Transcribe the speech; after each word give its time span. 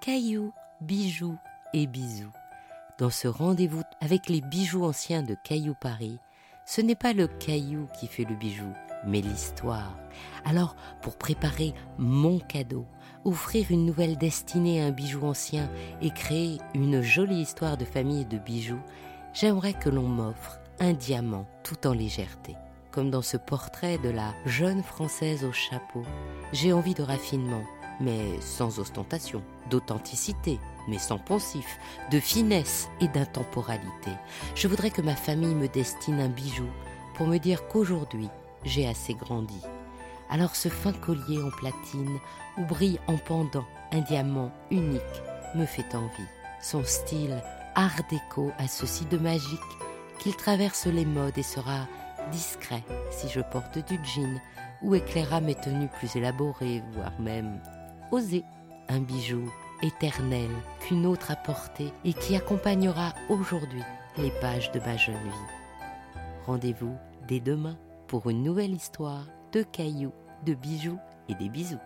cailloux, 0.00 0.54
bijoux 0.80 1.36
et 1.74 1.86
bisous. 1.86 2.32
Dans 2.98 3.10
ce 3.10 3.28
rendez-vous 3.28 3.82
avec 4.00 4.30
les 4.30 4.40
bijoux 4.40 4.84
anciens 4.84 5.22
de 5.22 5.36
Caillou 5.44 5.74
Paris, 5.78 6.18
ce 6.64 6.80
n'est 6.80 6.94
pas 6.94 7.12
le 7.12 7.26
caillou 7.26 7.86
qui 7.98 8.06
fait 8.06 8.24
le 8.24 8.34
bijou, 8.34 8.72
mais 9.06 9.20
l'histoire. 9.20 9.94
Alors, 10.46 10.74
pour 11.02 11.18
préparer 11.18 11.74
mon 11.98 12.38
cadeau, 12.38 12.86
offrir 13.26 13.66
une 13.70 13.84
nouvelle 13.84 14.16
destinée 14.16 14.82
à 14.82 14.86
un 14.86 14.90
bijou 14.90 15.26
ancien 15.26 15.70
et 16.00 16.10
créer 16.10 16.58
une 16.74 17.02
jolie 17.02 17.42
histoire 17.42 17.76
de 17.76 17.84
famille 17.84 18.24
de 18.24 18.38
bijoux, 18.38 18.80
j'aimerais 19.34 19.74
que 19.74 19.90
l'on 19.90 20.08
m'offre 20.08 20.60
un 20.78 20.94
diamant 20.94 21.46
tout 21.62 21.86
en 21.86 21.92
légèreté. 21.92 22.56
Comme 22.90 23.10
dans 23.10 23.22
ce 23.22 23.36
portrait 23.36 23.98
de 23.98 24.08
la 24.08 24.32
jeune 24.46 24.82
Française 24.82 25.44
au 25.44 25.52
chapeau, 25.52 26.02
j'ai 26.52 26.72
envie 26.72 26.94
de 26.94 27.02
raffinement, 27.02 27.62
mais 28.00 28.40
sans 28.40 28.78
ostentation, 28.78 29.42
d'authenticité, 29.68 30.58
mais 30.88 30.98
sans 30.98 31.18
poncif, 31.18 31.78
de 32.10 32.18
finesse 32.18 32.88
et 33.00 33.08
d'intemporalité. 33.08 34.10
Je 34.54 34.68
voudrais 34.68 34.90
que 34.90 35.02
ma 35.02 35.16
famille 35.16 35.54
me 35.54 35.68
destine 35.68 36.20
un 36.20 36.28
bijou 36.28 36.66
pour 37.14 37.26
me 37.26 37.38
dire 37.38 37.68
qu'aujourd'hui, 37.68 38.28
j'ai 38.64 38.88
assez 38.88 39.14
grandi. 39.14 39.60
Alors 40.30 40.56
ce 40.56 40.68
fin 40.68 40.92
collier 40.92 41.42
en 41.42 41.50
platine, 41.50 42.18
où 42.56 42.64
brille 42.64 43.00
en 43.06 43.16
pendant 43.16 43.64
un 43.92 44.00
diamant 44.00 44.52
unique, 44.70 45.00
me 45.54 45.66
fait 45.66 45.94
envie. 45.94 46.28
Son 46.62 46.84
style 46.84 47.42
art 47.74 48.02
déco 48.08 48.52
a 48.58 48.68
ceci 48.68 49.04
de 49.06 49.18
magique 49.18 49.60
qu'il 50.18 50.36
traverse 50.36 50.86
les 50.86 51.04
modes 51.04 51.38
et 51.38 51.42
sera 51.42 51.86
discret 52.30 52.84
si 53.10 53.28
je 53.28 53.40
porte 53.40 53.78
du 53.78 53.98
jean 54.04 54.40
ou 54.82 54.94
éclairera 54.94 55.40
mes 55.40 55.54
tenues 55.54 55.88
plus 55.98 56.14
élaborées, 56.16 56.82
voire 56.92 57.18
même 57.18 57.60
osé. 58.10 58.44
Un 58.88 59.00
bijou 59.00 59.50
éternel 59.82 60.50
qu'une 60.80 61.06
autre 61.06 61.30
a 61.30 61.36
porté 61.36 61.92
et 62.04 62.12
qui 62.12 62.36
accompagnera 62.36 63.14
aujourd'hui 63.28 63.82
les 64.18 64.30
pages 64.40 64.72
de 64.72 64.80
ma 64.80 64.96
jeune 64.96 65.14
vie. 65.14 66.20
Rendez-vous 66.46 66.96
dès 67.28 67.40
demain 67.40 67.78
pour 68.08 68.28
une 68.28 68.42
nouvelle 68.42 68.74
histoire 68.74 69.26
de 69.52 69.62
cailloux, 69.62 70.12
de 70.44 70.54
bijoux 70.54 70.98
et 71.28 71.34
des 71.34 71.48
bisous. 71.48 71.78